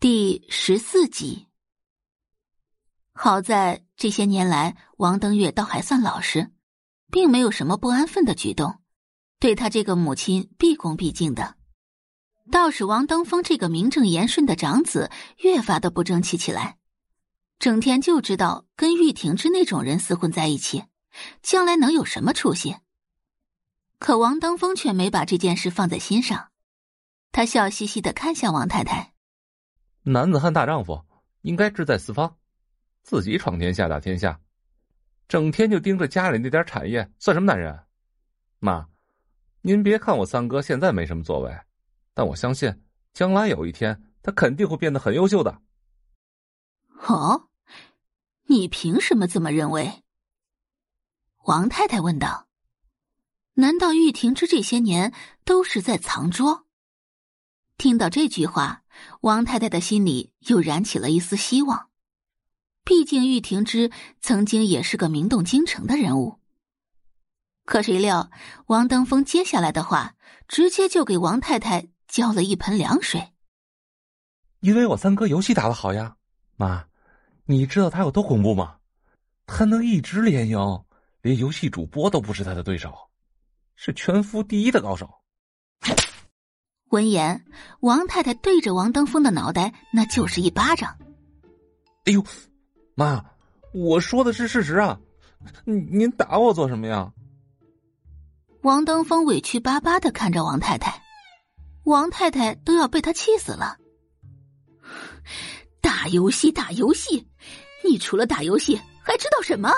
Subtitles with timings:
[0.00, 1.48] 第十四集。
[3.12, 6.52] 好在这些年来，王登月倒还算老实，
[7.10, 8.78] 并没有什么不安分的举动，
[9.40, 11.56] 对他这个母亲毕恭毕敬的。
[12.48, 16.78] 倒是王登峰这个名正言顺的长子，越发的不争气起来，
[17.58, 20.84] 整天就知道跟玉婷之那种人厮混在一起，
[21.42, 22.76] 将来能有什么出息？
[23.98, 26.52] 可王登峰却没把这件事放在心上，
[27.32, 29.12] 他笑嘻嘻的看向王太太。
[30.10, 31.04] 男子汉大丈夫
[31.42, 32.38] 应该志在四方，
[33.02, 34.40] 自己闯天下打天下，
[35.28, 37.78] 整天就盯着家里那点产业，算什么男人？
[38.58, 38.88] 妈，
[39.60, 41.54] 您别看我三哥现在没什么作为，
[42.14, 42.74] 但我相信
[43.12, 45.60] 将来有一天他肯定会变得很优秀的。
[47.06, 47.50] 哦，
[48.46, 50.04] 你凭什么这么认为？
[51.44, 52.48] 王太太问道。
[53.54, 55.12] 难道玉婷之这些年
[55.44, 56.66] 都是在藏拙？
[57.76, 58.84] 听到这句话。
[59.20, 61.88] 王太太的心里又燃起了一丝希望，
[62.84, 63.90] 毕竟玉婷之
[64.20, 66.38] 曾经也是个名动京城的人物。
[67.64, 68.30] 可谁料
[68.66, 70.14] 王登峰接下来的话，
[70.46, 73.34] 直接就给王太太浇了一盆凉水。
[74.60, 76.16] 因为我三哥游戏打得好呀，
[76.56, 76.86] 妈，
[77.44, 78.78] 你知道他有多恐怖吗？
[79.46, 80.84] 他能一直连赢，
[81.22, 82.94] 连游戏主播都不是他的对手，
[83.76, 85.17] 是全服第一的高手。
[86.90, 87.44] 闻言，
[87.80, 90.96] 王太太对着王登峰的脑袋那就是一巴掌。
[92.04, 92.24] 哎呦，
[92.94, 93.22] 妈，
[93.74, 94.98] 我说的是事实啊！
[95.64, 97.12] 您您打我做什么呀？
[98.62, 101.02] 王登峰委屈巴巴的看着王太太，
[101.84, 103.76] 王太太都要被他气死了。
[105.80, 107.28] 打游戏，打游戏，
[107.84, 109.70] 你除了打游戏还知道什么？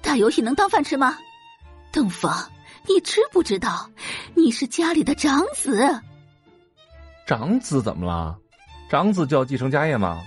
[0.00, 1.18] 打游戏能当饭吃吗？
[1.92, 2.32] 登峰，
[2.88, 3.90] 你知不知道
[4.34, 6.00] 你是家里的长子？
[7.26, 8.38] 长子怎么了？
[8.88, 10.22] 长子就要继承家业吗？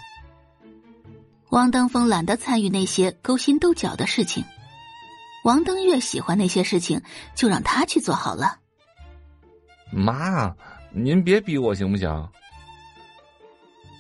[1.50, 4.44] 王登峰懒得参与那些勾心斗角的事情，
[5.44, 7.02] 王登月喜欢那些事情，
[7.36, 8.60] 就让他去做好了。
[9.92, 10.56] 妈，
[10.92, 12.30] 您别逼我行不行？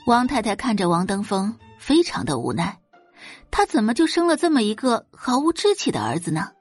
[0.07, 2.79] 王太太看着王登峰，非常的无奈，
[3.51, 6.51] 他怎么就生了这么一个毫无志气的儿子呢？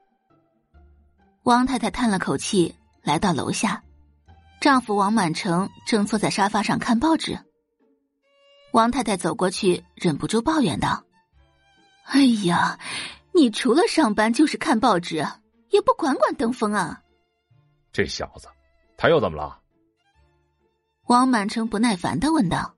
[1.43, 3.81] 王太太叹了口气，来到楼下。
[4.59, 7.37] 丈夫王满成正坐在沙发上看报纸。
[8.71, 11.05] 王太太走过去，忍不住抱怨道
[12.05, 12.79] ：“哎呀，
[13.33, 15.25] 你除了上班就是看报纸，
[15.69, 17.01] 也不管管登峰啊！”
[17.93, 18.47] 这小子，
[18.97, 19.61] 他又怎么了？
[21.07, 22.75] 王满成不耐烦的问道：“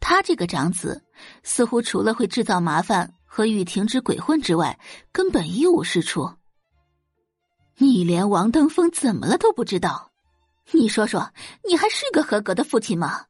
[0.00, 1.04] 他这个长子，
[1.42, 4.78] 似乎除了会制造麻烦和雨婷之鬼混之外，
[5.10, 6.32] 根本一无是处。
[7.76, 10.11] 你连王登峰怎么了都不知道？”
[10.70, 11.32] 你说说，
[11.68, 13.26] 你还是个合格的父亲吗？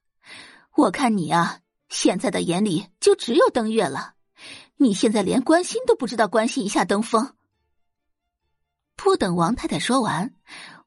[0.77, 4.15] 我看你啊，现在的眼里就只有登月了。
[4.77, 7.35] 你现在连关心都不知道关心一下登峰。
[8.97, 10.35] 不等王太太说完，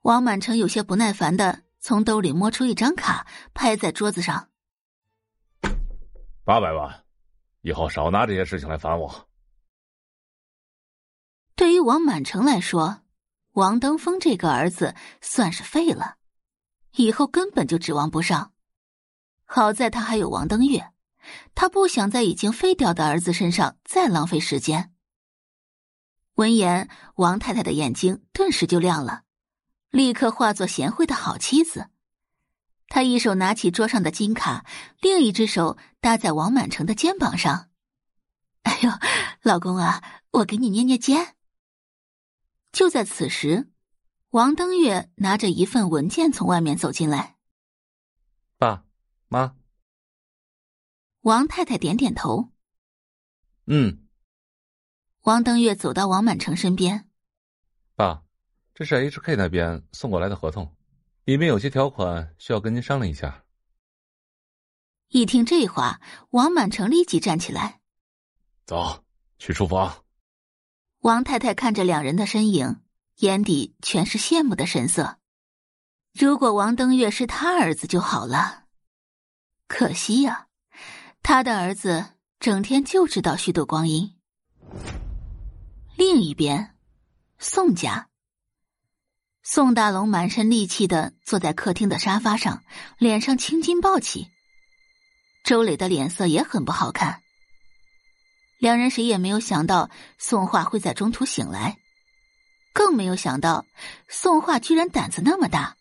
[0.01, 4.49] 王满城有些不耐烦的从兜里摸出一张卡，拍在桌子上。
[6.43, 7.03] 八百万，
[7.61, 9.27] 以后少拿这些事情来烦我。
[11.55, 13.01] 对于王满成来说，
[13.53, 16.17] 王登峰这个儿子算是废了。
[16.97, 18.53] 以后根本就指望不上，
[19.43, 20.91] 好在他还有王登月，
[21.53, 24.93] 他不想在已经废掉的儿子身上再浪费时间。
[26.35, 29.23] 闻言，王太太的眼睛顿时就亮了，
[29.89, 31.89] 立刻化作贤惠的好妻子。
[32.87, 34.65] 她一手拿起桌上的金卡，
[35.01, 37.69] 另一只手搭在王满城的肩膀上。
[38.63, 38.91] “哎呦，
[39.41, 41.35] 老公啊，我给你捏捏肩。”
[42.71, 43.71] 就在此时。
[44.35, 47.37] 王登月拿着一份文件从外面走进来。
[48.57, 48.83] 爸
[49.29, 49.55] 妈，
[51.21, 52.49] 王太太点点头。
[53.65, 54.05] 嗯。
[55.21, 57.09] 王登月走到王满成身边。
[57.95, 58.25] 爸，
[58.73, 60.75] 这是 HK 那边送过来的合同，
[61.23, 63.45] 里面有些条款需要跟您商量一下。
[65.07, 66.01] 一听这话，
[66.31, 67.79] 王满成立即站起来。
[68.65, 69.05] 走
[69.39, 70.03] 去厨房。
[70.99, 72.81] 王太太看着两人的身影。
[73.17, 75.17] 眼底全是羡慕的神色。
[76.13, 78.65] 如果王登月是他儿子就好了，
[79.67, 80.47] 可惜呀，
[81.23, 82.05] 他的儿子
[82.39, 84.15] 整天就知道虚度光阴。
[85.95, 86.75] 另一边，
[87.37, 88.09] 宋家，
[89.43, 92.63] 宋大龙满身戾气的坐在客厅的沙发上，
[92.97, 94.27] 脸上青筋暴起。
[95.43, 97.21] 周磊的脸色也很不好看。
[98.57, 101.77] 两人谁也没有想到宋画会在中途醒来。
[102.75, 103.65] 更没有想到，
[104.09, 105.77] 宋画居然胆子那么大，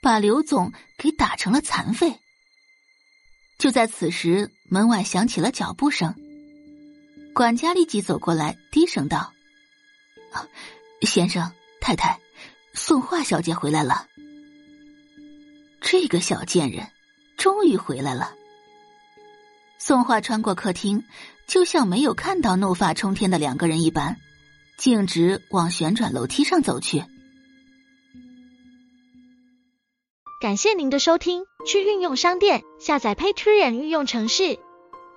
[0.00, 2.20] 把刘总给打成了残废。
[3.58, 6.14] 就在此时，门外响起了脚步声。
[7.34, 9.32] 管家立即走过来，低声道
[11.02, 11.50] ：“先生、
[11.80, 12.20] 太太，
[12.74, 14.06] 宋画小姐回来了。
[15.80, 16.86] 这个小贱人，
[17.36, 18.32] 终于回来了。”
[19.78, 21.04] 宋画穿过客厅，
[21.48, 24.16] 就像没有看到怒发冲天的两个人一般，
[24.76, 27.02] 径直往旋转楼梯上走去。
[30.40, 34.58] 感谢您的收听，去运用商店下载 Patreon 运用城市，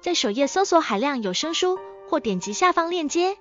[0.01, 1.77] 在首页搜索海量有声书，
[2.07, 3.37] 或点击下方链接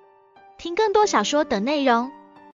[0.57, 2.11] 听更多小说等内容。